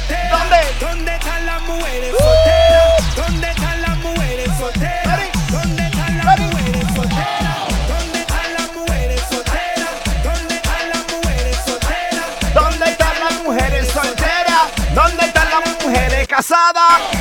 solteras? 0.00 0.30
¿Dónde? 0.30 0.56
¿Dónde 0.80 1.14
están 1.14 1.46
las 1.46 1.62
mujeres 1.62 2.14
¡Uh! 2.14 2.18
solteras? 2.18 3.16
¿Dónde 3.16 3.50
están 3.50 3.82
las 3.82 3.98
mujeres 3.98 4.50
solteras? 4.58 5.28
¿Dónde 5.50 5.82
están 5.84 6.16
las 6.18 6.38
mujeres 6.40 6.86
solteras? 6.94 7.68
¿Dónde 7.88 8.20
están 8.20 8.54
las 8.54 8.72
mujeres 8.74 9.20
solteras? 9.30 9.94
¿Dónde 10.24 10.54
están 10.54 10.90
las 10.90 11.12
mujeres 11.12 11.56
solteras? 11.64 12.54
¿Dónde 12.54 12.90
están 12.90 13.20
las 13.20 13.42
mujeres 13.42 13.88
solteras? 13.88 14.94
¿Dónde 14.94 15.24
están 15.26 15.50
las 15.50 15.84
mujeres 15.84 16.28
casadas? 16.28 17.19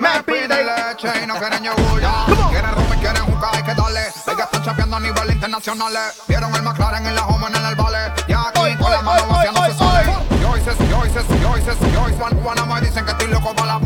Me 0.00 0.22
pide 0.24 0.64
leche 0.64 1.08
y 1.22 1.26
no 1.26 1.34
quieren 1.36 1.62
yogur. 1.62 2.00
Quieren 2.50 2.74
romper, 2.74 2.98
quieren 2.98 3.24
jugar, 3.24 3.54
hay 3.54 3.62
que 3.62 3.74
darle. 3.74 4.00
Hay 4.00 4.36
que 4.36 4.62
chapeando 4.64 4.96
a 4.96 5.00
nivel 5.00 5.30
internacional. 5.32 5.92
Vieron 6.28 6.54
el 6.54 6.62
McLaren 6.62 7.06
en 7.06 7.14
la 7.14 7.26
Homan 7.26 7.54
en 7.54 7.66
el 7.66 7.74
ballet. 7.74 8.12
Ya 8.26 8.48
aquí 8.48 8.76
con 8.76 8.90
la 8.90 9.02
mano 9.02 9.26
vacía 9.28 9.52
se 9.52 9.78
sale. 9.78 10.12
Yo 10.40 10.56
hice, 10.56 10.70
yo 10.88 11.06
hice, 11.06 11.20
dicen 12.80 13.04
que 13.04 13.10
estoy 13.12 13.28
loco 13.28 13.54
para 13.54 13.78
la. 13.78 13.80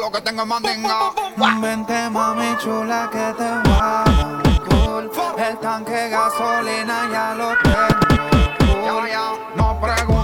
Lo 0.00 0.10
que 0.12 0.20
tengo 0.20 0.42
es 0.42 0.48
mandinga. 0.48 1.12
Vente 1.62 2.10
mami 2.10 2.56
chula 2.58 3.08
que 3.10 3.32
te 3.38 3.70
va. 3.70 4.04
Cool. 4.68 5.10
El 5.38 5.58
tanque 5.58 6.08
gasolina 6.10 7.08
ya 7.10 7.34
lo 7.34 7.56
tengo. 7.62 7.94
No 9.56 9.80
pregunto. 9.80 10.23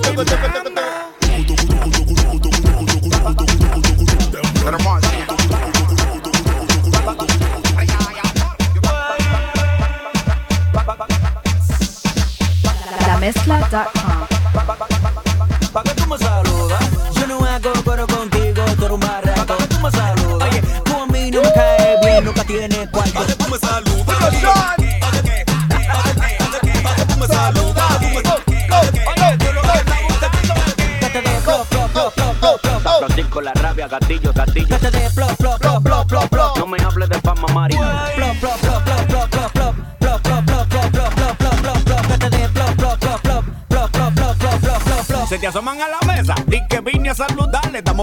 go, 0.00 0.24
go, 0.24 0.24
go, 0.24 0.67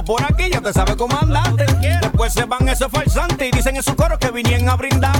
por 0.05 0.23
aquí, 0.23 0.49
ya 0.51 0.61
te 0.61 0.71
sabe 0.71 0.95
comandante. 0.95 1.65
Después 2.01 2.33
se 2.33 2.45
van 2.45 2.67
esos 2.69 2.91
falsantes 2.91 3.47
y 3.47 3.51
dicen 3.51 3.75
en 3.75 3.83
su 3.83 3.95
coro 3.95 4.17
que 4.19 4.31
vinieron 4.31 4.69
a 4.69 4.75
brindar. 4.75 5.14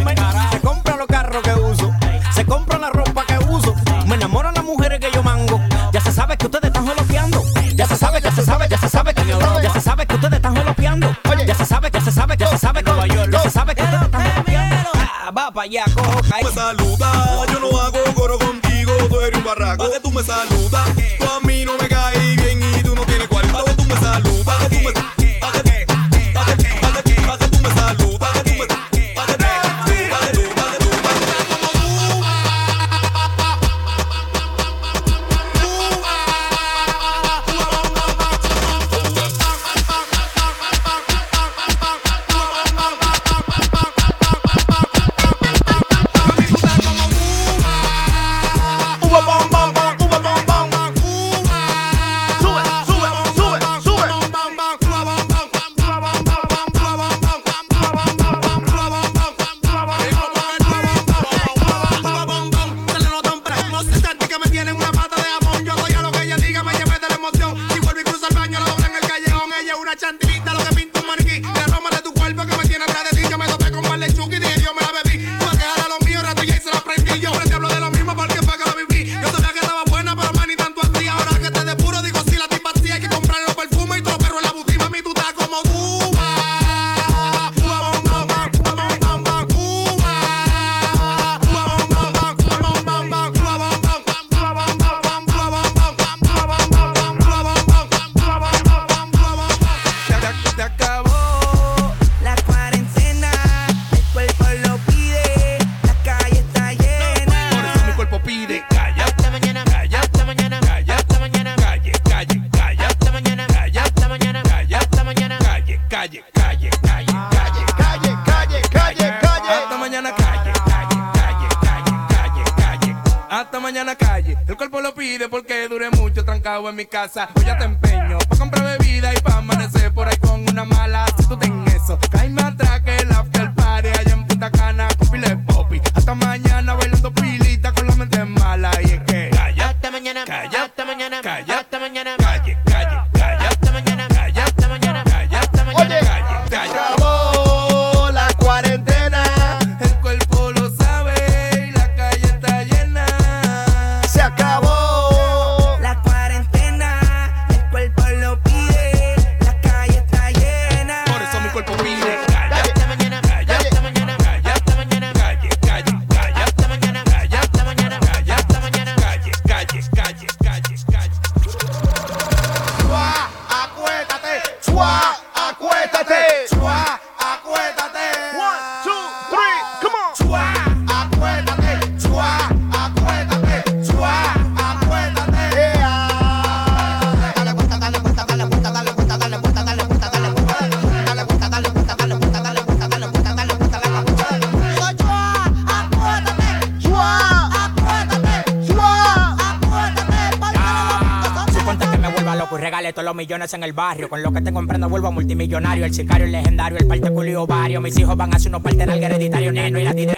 millones 203.25 203.53
en 203.55 203.63
el 203.63 203.73
barrio. 203.73 204.07
Con 204.07 204.21
lo 204.21 204.31
que 204.31 204.41
te 204.41 204.53
comprendo 204.53 204.88
vuelvo 204.88 205.07
a 205.07 205.11
multimillonario. 205.11 205.85
El 205.85 205.93
sicario, 205.93 206.25
el 206.25 206.31
legendario, 206.31 206.77
el 206.77 206.85
parte 206.85 207.11
culio 207.11 207.47
vario. 207.47 207.81
Mis 207.81 207.97
hijos 207.97 208.15
van 208.15 208.33
a 208.35 208.39
ser 208.39 208.49
unos 208.49 208.61
parte 208.61 208.85
del 208.85 209.03
hereditario, 209.03 209.51
neno 209.51 209.79
y 209.79 209.83
la 209.83 209.93
tira. 209.93 210.15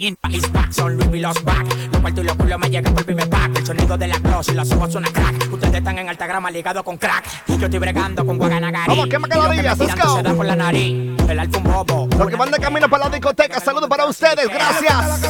Is 0.00 0.52
back, 0.52 0.72
son 0.72 0.96
Louis 0.96 1.14
y 1.14 1.20
los 1.20 1.44
back. 1.44 1.66
Los 1.92 2.00
cuartos 2.00 2.24
y 2.24 2.26
los 2.26 2.36
culos 2.36 2.58
me 2.58 2.70
llegan 2.70 2.94
por 2.94 3.04
primer 3.04 3.28
pack. 3.28 3.58
El 3.58 3.66
sonido 3.66 3.96
de 3.96 4.08
la 4.08 4.18
cross 4.18 4.48
y 4.48 4.54
los 4.54 4.72
ojos 4.72 4.92
son 4.92 5.04
crack. 5.04 5.52
Ustedes 5.52 5.74
están 5.74 5.98
en 5.98 6.08
alta 6.08 6.26
grama 6.26 6.50
ligados 6.50 6.82
con 6.82 6.96
crack. 6.96 7.24
Yo 7.46 7.66
estoy 7.66 7.78
bregando 7.78 8.26
con 8.26 8.38
Guaganagari. 8.38 8.88
Vamos, 8.88 9.06
quema 9.06 9.28
calorías, 9.28 9.78
let's 9.78 9.94
go. 9.94 10.16
Se 10.16 10.22
da 10.22 10.34
por 10.34 10.46
la 10.46 10.56
nariz, 10.56 11.20
el 11.28 11.38
álbum 11.38 11.62
bobo. 11.62 12.08
Lo 12.18 12.26
que 12.26 12.36
manda 12.36 12.58
camino 12.58 12.88
para 12.88 13.04
la 13.04 13.10
discoteca, 13.10 13.60
saludos 13.60 13.88
para 13.88 14.06
ustedes, 14.06 14.48
gracias. 14.48 15.20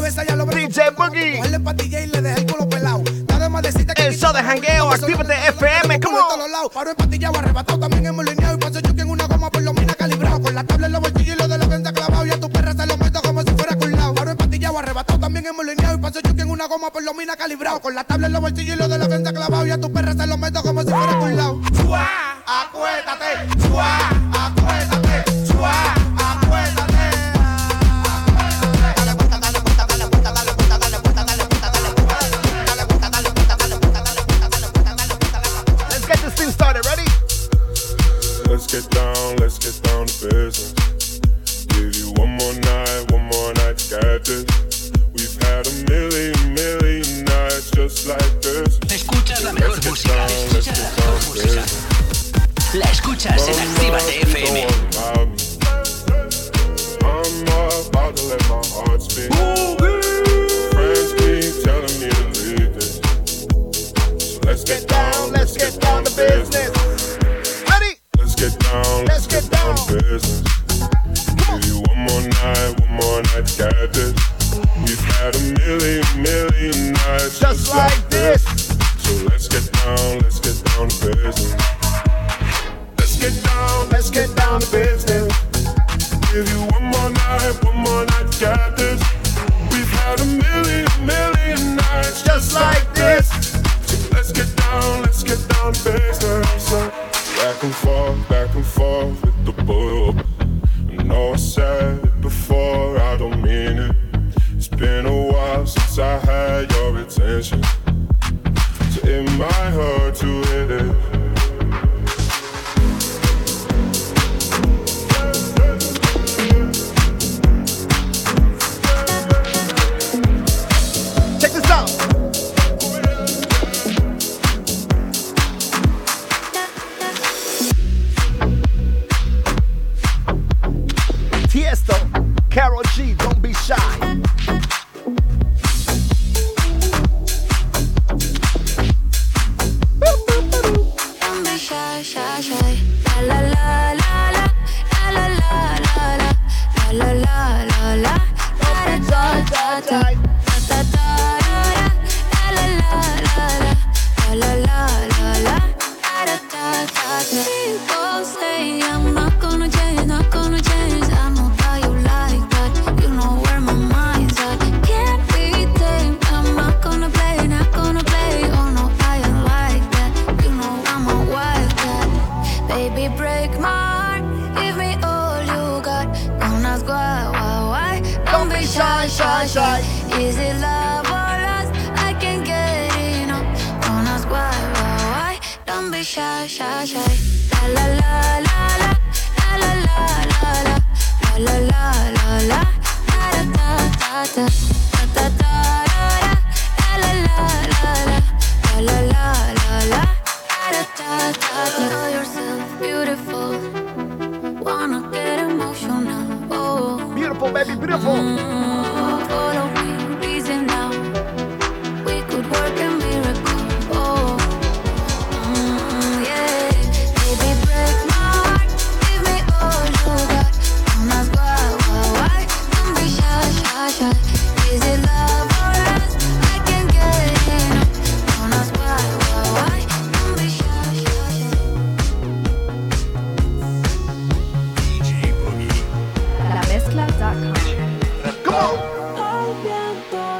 DJ 0.54 0.90
Boogie 0.96 1.40
jangueo, 4.48 4.90
actívate 4.90 5.34
FM, 5.48 6.00
como 6.00 6.18
todos 6.18 6.38
los 6.38 6.50
lados, 6.50 6.70
paro 6.72 6.90
empatillado, 6.90 7.38
arrebatado, 7.38 7.78
también 7.78 8.06
hemos 8.06 8.24
lineado 8.24 8.54
y 8.54 8.58
paso 8.58 8.80
choque 8.80 9.02
en 9.02 9.10
una 9.10 9.26
goma 9.26 9.50
por 9.50 9.62
lo 9.62 9.74
mina 9.74 9.94
calibrado, 9.94 10.40
con 10.40 10.54
la 10.54 10.64
tabla 10.64 10.86
en 10.86 10.92
los 10.92 11.02
bolsillos 11.02 11.36
y 11.36 11.38
lo 11.38 11.48
de 11.48 11.58
la 11.58 11.66
venta 11.66 11.92
clavado 11.92 12.26
y 12.26 12.30
a 12.30 12.40
tu 12.40 12.50
perra 12.50 12.72
se 12.72 12.86
lo 12.86 12.96
meto 12.96 13.20
como 13.22 13.42
si 13.42 13.50
fuera 13.50 13.76
culado, 13.76 14.14
paro 14.14 14.30
empatillado, 14.30 14.78
arrebatado, 14.78 15.20
también 15.20 15.46
hemos 15.46 15.66
lineado 15.66 15.96
y 15.96 16.00
paso 16.00 16.20
choque 16.20 16.42
en 16.42 16.50
una 16.50 16.66
goma 16.66 16.90
por 16.90 17.02
lo 17.02 17.12
mina 17.14 17.36
calibrado, 17.36 17.80
con 17.80 17.94
la 17.94 18.04
tabla 18.04 18.26
en 18.28 18.32
los 18.32 18.40
bolsillos 18.40 18.76
y 18.76 18.78
lo 18.78 18.88
de 18.88 18.98
la 18.98 19.08
venta 19.08 19.32
clavado 19.32 19.66
y 19.66 19.70
a 19.70 19.80
tu 19.80 19.92
perra 19.92 20.14
se 20.14 20.26
lo 20.26 20.38
meto 20.38 20.62
como 20.62 20.82
si 20.82 20.88
fuera 20.88 21.18
culado. 21.18 21.60
¡Fua! 21.74 22.08
Acuérdate. 22.46 23.57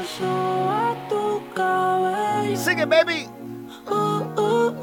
beso 0.09 0.69
a 0.69 0.95
tu 1.09 1.41
cabello. 1.53 2.57
Sing 2.57 2.79
it, 2.79 2.89
baby. 2.89 3.27
Oh, 3.87 4.23
oh, 4.37 4.73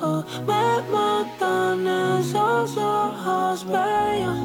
oh, 0.00 0.24
me 0.46 0.82
matan 0.92 1.86
esos 2.18 2.76
ojos 2.76 3.64
bellos. 3.64 4.36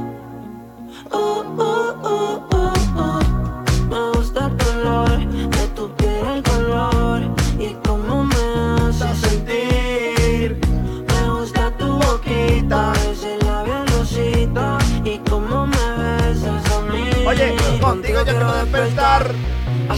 Me 3.89 4.11
gusta 4.13 4.47
el 4.47 4.57
color 4.57 5.19
de 5.27 5.67
tu 5.75 5.89
piel, 5.95 6.27
el 6.35 6.43
color 6.43 7.21
y 7.59 7.73
cómo 7.85 8.23
me 8.23 8.87
hace 8.87 9.15
sentir. 9.15 10.59
Me 11.07 11.29
gusta 11.29 11.71
tu 11.77 11.97
boquita, 11.97 12.93
ese 13.11 13.37
labio 13.45 13.85
rosita 13.97 14.77
y 15.03 15.17
cómo 15.29 15.67
me 15.67 15.85
besas 15.97 16.71
a 16.71 16.81
mí. 16.91 17.25
Oye, 17.27 17.55
contigo 17.81 18.19
yo 18.19 18.25
quiero 18.25 18.53
despertar 18.53 19.31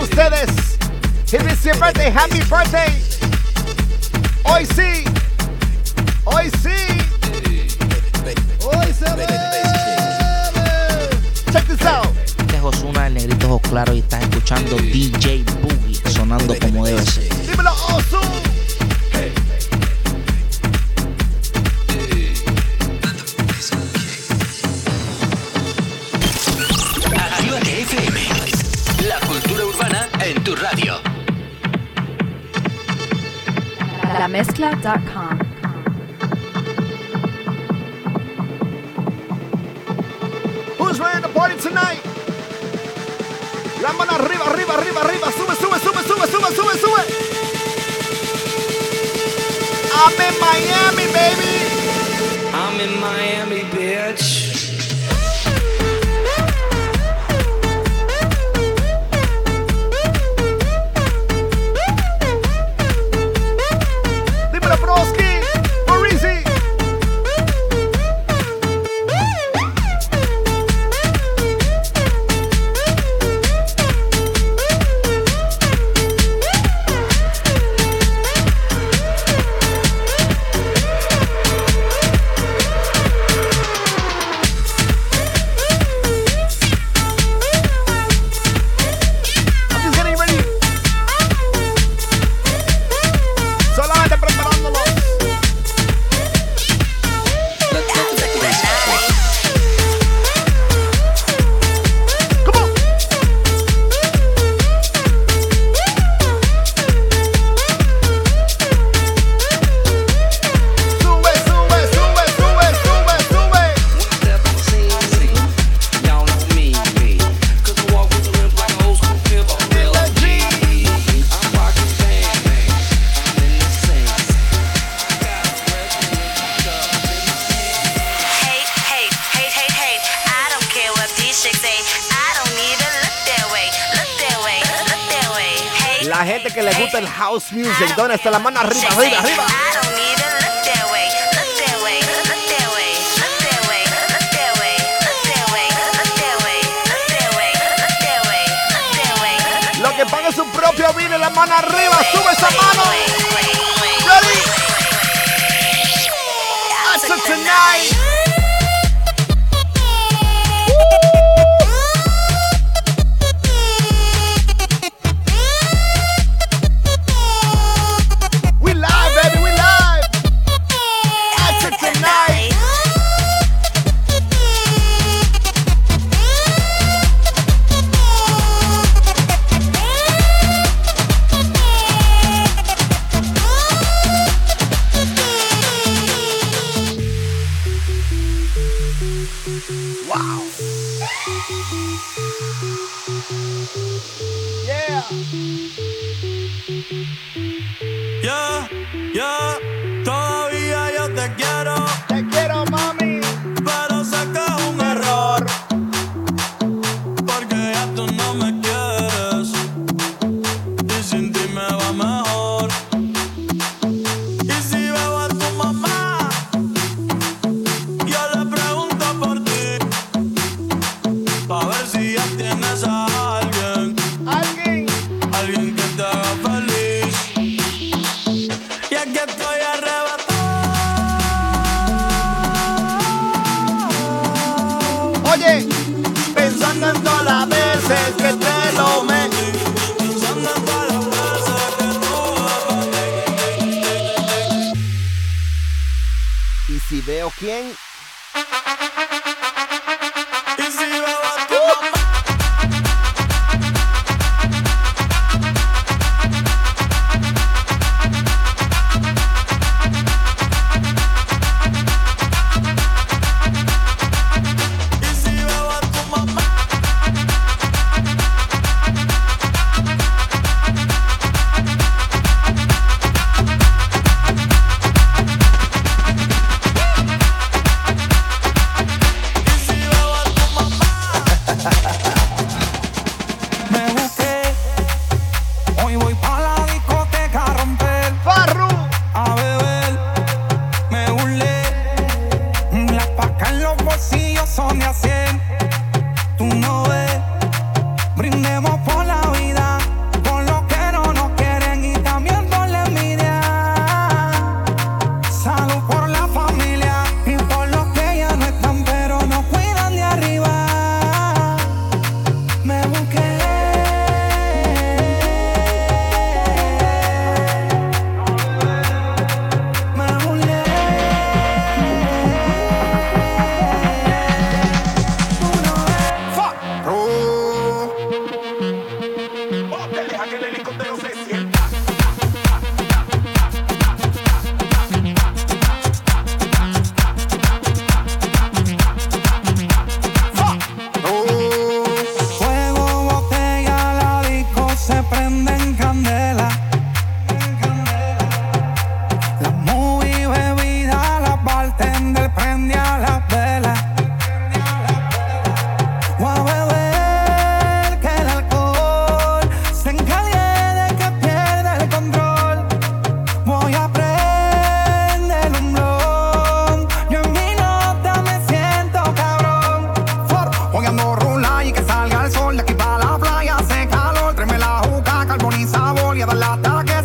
ustedes. 0.00 0.78
It 1.32 1.64
your 1.64 1.76
birthday. 1.76 2.10
Happy 2.10 2.40
birthday. 2.48 2.90
Hoy 4.44 4.64
sí. 4.66 5.04
Hoy 6.24 6.50
sí. 6.62 6.78
Hoy 8.64 8.92
se 8.92 9.14
ve. 9.16 9.26
Check 11.52 11.66
this 11.66 11.84
out. 11.86 12.06
Este 12.38 12.56
es 12.56 12.62
Osuna, 12.62 13.06
el 13.06 13.14
negrito 13.14 13.46
ojos 13.46 13.62
claro 13.68 13.94
y 13.94 14.00
estás 14.00 14.22
escuchando 14.22 14.76
DJ 14.76 15.44
Boogie 15.62 16.10
sonando 16.10 16.56
como 16.58 16.86
debe 16.86 17.02
ser. 17.02 17.28
Dímelo, 17.46 17.72
mezcla.com. 34.40 35.38
Who's 40.78 40.98
ready 40.98 41.20
to 41.20 41.28
party 41.28 41.56
tonight? 41.60 42.00
La 43.82 43.92
mano 43.92 44.12
arriba, 44.12 44.44
arriba, 44.46 44.74
arriba, 44.78 45.00
arriba. 45.02 45.30
Sube, 45.32 45.54
sube, 45.56 45.78
sube, 45.78 46.02
sube, 46.08 46.26
sube, 46.26 46.48
sube, 46.56 46.74
sube. 46.78 47.02
I'm 49.92 50.20
in 50.26 50.34
Miami, 50.40 51.12
baby. 51.12 51.59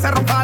cerro 0.06 0.34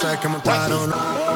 I'm 0.00 0.40
tired 0.42 0.70
on 0.70 1.27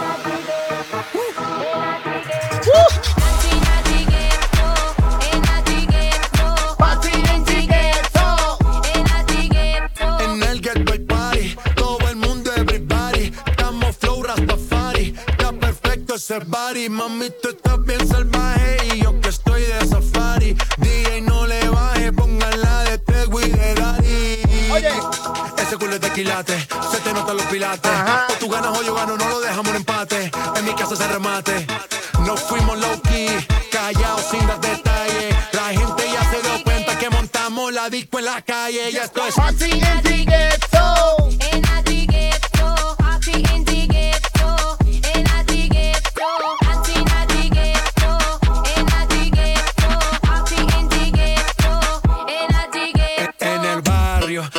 y 38.72 38.78
ella 38.78 39.04
esto 39.04 39.26
es 39.26 39.34
Party 39.34 39.70
in 39.70 40.02
the 40.02 40.24
Ghetto. 40.24 41.12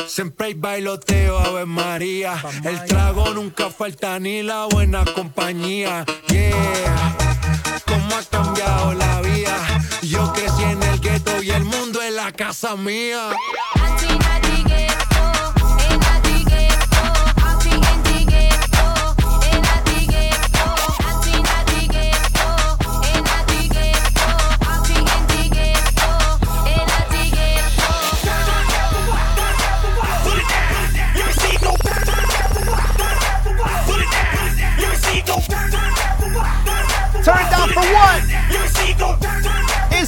Siempre 0.06 0.46
hay 0.46 0.54
bailoteo, 0.54 1.40
Ave 1.40 1.66
María. 1.66 2.40
El 2.62 2.84
trago 2.84 3.30
nunca 3.30 3.68
falta 3.68 4.20
ni 4.20 4.44
la 4.44 4.66
buena 4.66 5.04
compañía. 5.04 6.04
Yeah, 6.28 7.16
cómo 7.84 8.14
ha 8.14 8.22
cambiado 8.22 8.94
la 8.94 9.20
vida. 9.22 9.56
Yo 10.02 10.32
crecí 10.32 10.62
en 10.62 10.83
gueto 11.04 11.42
y 11.42 11.50
el 11.50 11.64
mundo 11.64 12.00
es 12.02 12.12
la 12.12 12.32
casa 12.32 12.76
mía. 12.76 13.30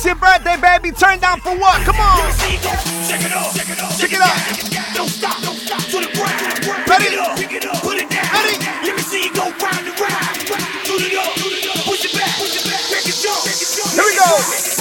your 0.06 0.14
birthday, 0.14 0.56
baby. 0.56 0.94
Turn 0.94 1.18
down 1.18 1.40
for 1.40 1.58
what? 1.58 1.82
Come 1.82 1.98
on. 1.98 2.30
Check 2.38 2.62
it 2.62 3.32
up. 3.34 3.52
Check 3.54 3.68
it 3.68 3.82
up. 3.82 3.92
Check 3.98 4.12
it 4.12 4.22
up. 4.22 4.94
Don't 4.94 5.08
stop. 5.08 5.42
Don't 5.42 5.58
stop. 5.58 5.82
To 5.82 5.98
the 5.98 6.10
ground. 6.14 6.88
Ready? 6.88 7.18
Pick 7.42 7.52
it 7.52 7.66
up. 7.66 7.82
Put 7.82 7.98
it 7.98 8.08
down. 8.08 8.30
Ready? 8.32 8.56
Let 8.86 8.94
me 8.94 9.02
see 9.02 9.24
you 9.24 9.34
go 9.34 9.50
round 9.50 9.82
and 9.82 9.98
round. 9.98 10.50
round. 10.50 10.86
Shoot 10.86 11.02
it 11.02 11.18
up. 11.18 11.34
Push 11.84 12.04
it 12.06 12.14
back. 12.14 12.38
Push 12.38 12.54
it 12.54 12.70
back. 12.70 12.80
Make 12.94 13.08
it 13.08 13.18
jump. 13.18 13.42
Here 13.94 14.04
we 14.06 14.14
go. 14.14 14.75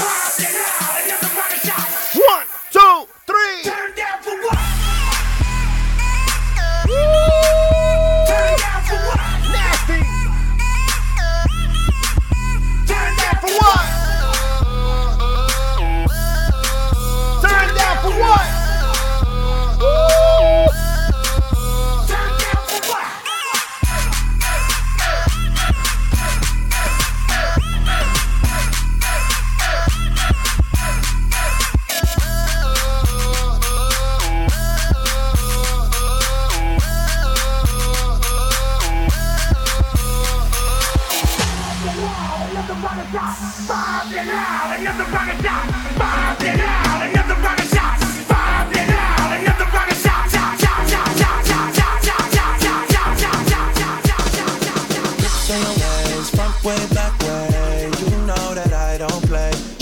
Another 42.17 42.75
rocket 42.75 43.11
shot, 43.11 43.35
five 43.67 44.13
and 44.15 44.29
out, 44.29 44.79
another 44.79 45.03
rocket 45.11 45.43
shot. 45.43 45.65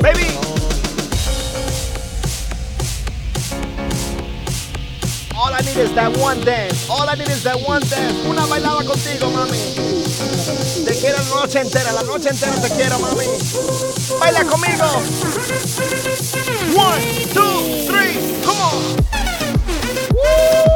Baby. 0.00 0.28
All 5.34 5.52
I 5.52 5.60
need 5.62 5.76
is 5.76 5.92
that 5.94 6.16
one 6.18 6.40
dance. 6.44 6.88
All 6.88 7.08
I 7.08 7.14
need 7.16 7.28
is 7.28 7.42
that 7.42 7.60
one 7.66 7.82
dance. 7.82 8.24
Una 8.24 8.46
bailada 8.46 8.84
contigo, 8.84 9.28
mami. 9.32 9.58
Te 10.84 10.94
quiero 11.00 11.18
la 11.18 11.40
noche 11.40 11.60
entera, 11.62 11.90
la 11.92 12.02
noche 12.04 12.28
entera 12.28 12.54
te 12.60 12.68
quiero, 12.76 13.00
mami. 13.00 13.26
Baila 14.20 14.44
conmigo. 14.44 14.86
One, 16.76 17.02
two, 17.34 17.86
three, 17.90 18.14
come 18.44 18.60
on. 18.62 18.96
Woo! 20.14 20.72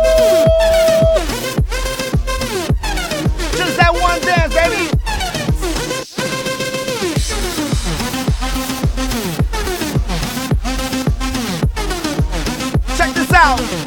Just 3.56 3.76
that 3.76 3.92
one 3.92 4.20
dance, 4.22 4.52
baby. 4.52 4.95
out. 13.36 13.85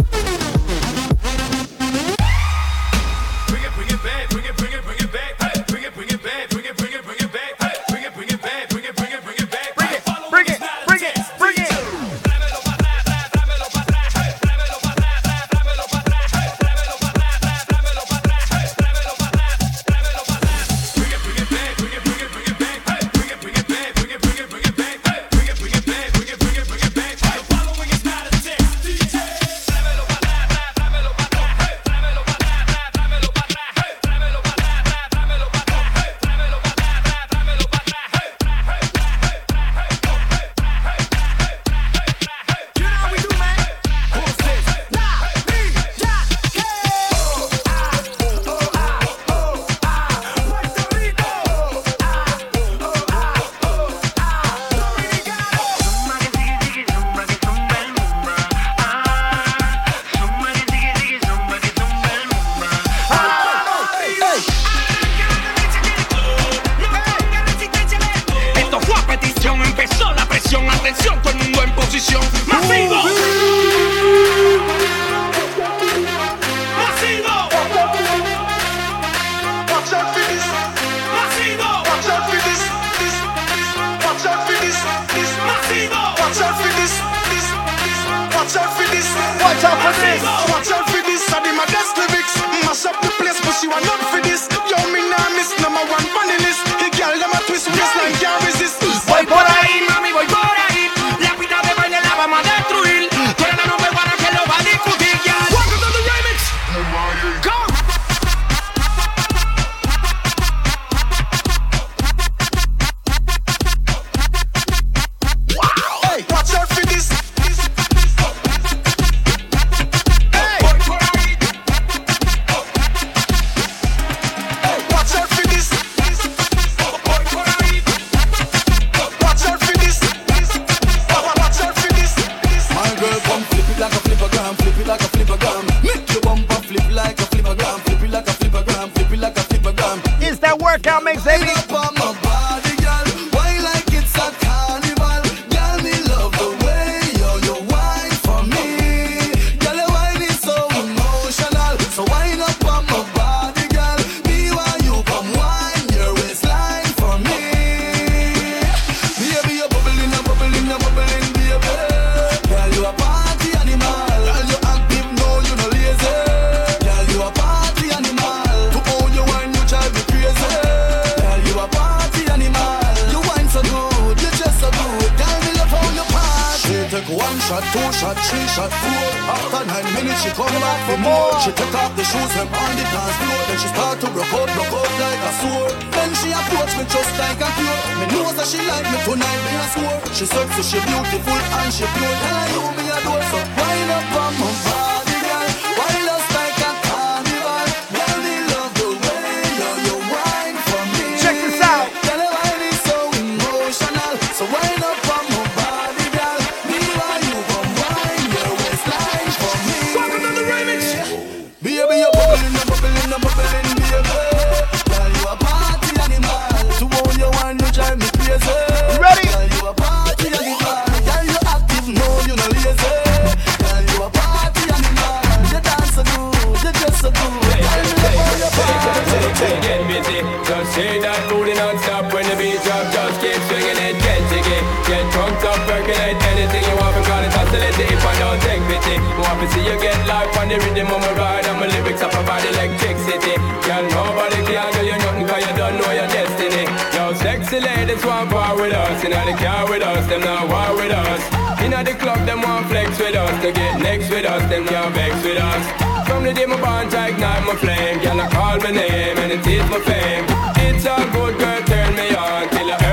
Just 230.45 230.75
say 230.75 230.99
that 230.99 231.19
booty 231.29 231.53
non-stop 231.53 232.11
when 232.11 232.25
the 232.27 232.35
beat 232.35 232.59
drop. 232.65 232.83
Just 232.91 233.21
keep 233.21 233.39
swinging 233.47 233.79
it, 233.79 233.95
get 234.01 234.21
jiggy. 234.27 234.59
Get 234.87 235.03
drunk, 235.13 235.39
up, 235.45 235.59
percolate 235.67 236.19
anything 236.33 236.63
you 236.65 236.75
want 236.79 236.95
because 236.99 237.23
it's 237.27 237.35
hostility. 237.35 237.85
If 237.87 238.03
I 238.03 238.13
don't 238.19 238.39
take 238.43 238.63
pity, 238.67 238.95
want 239.21 239.37
to 239.39 239.45
see 239.53 239.63
you 239.63 239.77
get 239.79 239.99
life 240.07 240.33
on 240.39 240.49
the 240.49 240.57
rhythm 240.59 240.91
of 240.91 240.99
my 240.99 241.13
ride. 241.15 241.45
And 241.47 241.57
my 241.59 241.67
lyrics 241.67 242.01
up 242.01 242.13
about 242.13 242.43
electricity. 242.43 243.35
Girl, 243.63 243.85
nobody 243.95 244.39
can 244.43 244.67
do 244.75 244.81
you 244.83 244.97
nothing 244.99 245.23
because 245.23 245.43
you 245.47 245.53
don't 245.55 245.75
know 245.79 245.91
your 245.95 246.09
destiny. 246.11 246.65
Yo, 246.95 247.13
sexy 247.15 247.59
ladies 247.59 248.03
want 248.03 248.29
part 248.29 248.59
with 248.59 248.73
us. 248.73 249.03
You 249.03 249.09
know 249.09 249.23
they 249.23 249.37
care 249.39 249.65
with 249.69 249.83
us, 249.83 250.03
them 250.07 250.21
not 250.21 250.49
war 250.51 250.75
with 250.75 250.91
us. 250.91 251.38
Inna 251.63 251.83
the 251.83 251.93
club, 251.93 252.25
them 252.25 252.41
want 252.41 252.67
flex 252.67 252.97
with 252.99 253.15
us 253.15 253.41
To 253.43 253.51
get 253.51 253.79
next 253.81 254.09
with 254.09 254.25
us, 254.25 254.43
them 254.49 254.65
can't 254.65 254.93
vex 254.95 255.13
with 255.23 255.37
us. 255.37 255.63
From 256.07 256.23
the 256.23 256.33
day 256.33 256.45
my 256.45 256.59
bond, 256.59 256.93
I 256.93 257.09
ignite 257.09 257.45
my 257.45 257.55
flame 257.55 257.99
Girl, 257.99 258.19
I 258.19 258.27
call 258.29 258.57
my 258.59 258.71
name 258.71 259.17
and 259.17 259.31
it 259.31 259.45
is 259.45 259.69
my 259.69 259.79
fame. 259.79 260.25
It's 260.65 260.85
a 260.85 260.95
good 261.13 261.37
girl, 261.37 261.61
turn 261.63 261.95
me 261.95 262.15
on 262.15 262.49
Till 262.49 262.71
I 262.71 262.88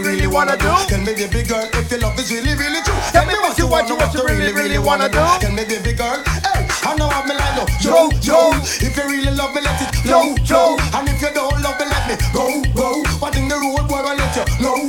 really, 0.00 0.22
really 0.22 0.26
wanna 0.26 0.56
do. 0.56 0.70
Tell 0.86 1.00
me, 1.00 1.14
baby 1.14 1.42
girl, 1.42 1.68
if 1.74 1.90
your 1.90 2.00
love 2.00 2.18
is 2.18 2.30
really, 2.30 2.54
really 2.54 2.82
true. 2.82 2.94
Tell 3.12 3.26
me 3.26 3.34
what 3.34 3.58
you 3.58 3.66
wanna, 3.66 3.94
what 3.94 4.14
you 4.14 4.24
really, 4.24 4.52
really 4.52 4.78
wanna 4.78 5.08
do. 5.08 5.22
Tell 5.40 5.52
me, 5.52 5.64
baby 5.64 5.92
girl, 5.92 6.22
hey, 6.44 6.66
I 6.84 6.94
know 6.96 7.08
I'm 7.08 7.28
like 7.28 7.56
no, 7.56 7.64
yo, 7.80 8.10
yo. 8.22 8.52
If 8.80 8.96
you 8.96 9.04
really 9.04 9.34
love 9.34 9.54
me, 9.54 9.62
let 9.62 9.80
it 9.82 9.94
flow, 10.02 10.34
flow. 10.46 10.76
And 10.94 11.08
if 11.08 11.20
you 11.20 11.30
don't 11.34 11.60
love 11.62 11.78
me, 11.78 11.86
let 11.86 12.04
me 12.08 12.14
go, 12.32 12.62
go. 12.74 13.02
But 13.20 13.36
in 13.36 13.48
the 13.48 13.56
road, 13.56 13.88
boy, 13.88 14.02
I 14.02 14.14
let 14.14 14.34
you 14.36 14.44
know, 14.62 14.87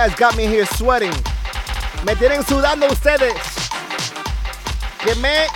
guys 0.00 0.16
got 0.16 0.34
me 0.34 0.46
here 0.46 0.64
sweating. 0.64 1.12
Me 2.06 2.16
tienen 2.16 2.42
sudando 2.42 2.86
ustedes. 2.86 3.34
Quemé 5.04 5.46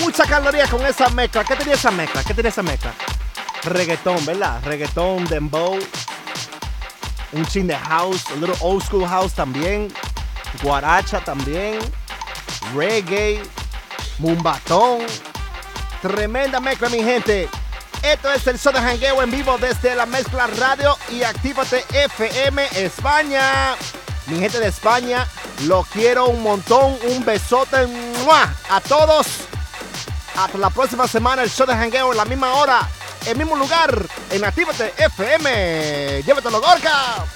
mucha 0.00 0.26
caloría 0.26 0.66
con 0.66 0.84
esa 0.84 1.08
mezcla. 1.08 1.44
¿Qué 1.44 1.56
tenía 1.56 1.74
esa 1.76 1.90
mezcla? 1.90 2.22
¿Qué 2.22 2.34
tenía 2.34 2.50
esa 2.50 2.62
mezcla? 2.62 2.92
Reggaetón, 3.64 4.22
¿verdad? 4.26 4.60
Reggaetón, 4.64 5.24
dembow. 5.24 5.78
Un 7.32 7.46
chin 7.46 7.68
de 7.68 7.74
house, 7.74 8.26
a 8.30 8.34
little 8.34 8.54
old 8.60 8.84
school 8.84 9.06
house 9.06 9.32
también. 9.32 9.90
Guaracha 10.62 11.20
también. 11.20 11.78
Reggae. 12.74 13.42
Mumbatón. 14.18 15.06
Tremenda 16.02 16.60
mezcla, 16.60 16.90
mi 16.90 17.02
gente. 17.02 17.48
Esto 18.02 18.32
es 18.32 18.46
el 18.46 18.58
show 18.58 18.72
de 18.72 18.80
jangueo 18.80 19.22
en 19.22 19.30
vivo 19.30 19.58
desde 19.58 19.94
la 19.94 20.06
Mezcla 20.06 20.46
Radio 20.46 20.96
y 21.10 21.22
Actívate 21.22 21.84
FM 21.92 22.66
España. 22.74 23.74
Mi 24.26 24.38
gente 24.38 24.58
de 24.58 24.68
España, 24.68 25.26
lo 25.66 25.82
quiero 25.82 26.26
un 26.26 26.42
montón. 26.42 26.96
Un 27.08 27.24
besote 27.24 27.76
a 28.70 28.80
todos. 28.80 29.26
Hasta 30.34 30.56
la 30.56 30.70
próxima 30.70 31.06
semana, 31.06 31.42
el 31.42 31.50
show 31.50 31.66
de 31.66 31.74
jangueo 31.74 32.12
en 32.12 32.16
la 32.16 32.24
misma 32.24 32.54
hora, 32.54 32.88
el 33.26 33.36
mismo 33.36 33.54
lugar, 33.54 34.06
en 34.30 34.44
Actívate 34.44 34.94
FM. 34.96 36.22
Llévatelo, 36.22 36.60
Gorka. 36.60 37.26